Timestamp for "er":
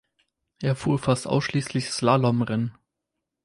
0.63-0.75